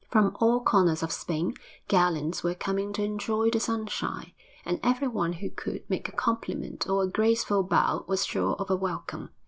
From 0.09 0.35
all 0.39 0.61
corners 0.63 1.03
of 1.03 1.11
Spain 1.11 1.53
gallants 1.87 2.41
were 2.43 2.55
coming 2.55 2.91
to 2.93 3.03
enjoy 3.03 3.51
the 3.51 3.59
sunshine, 3.59 4.31
and 4.65 4.79
everyone 4.81 5.33
who 5.33 5.51
could 5.51 5.87
make 5.91 6.09
a 6.09 6.11
compliment 6.11 6.89
or 6.89 7.03
a 7.03 7.07
graceful 7.07 7.61
bow 7.61 8.03
was 8.07 8.25
sure 8.25 8.55
of 8.55 8.71
a 8.71 8.75
welcome. 8.75 9.29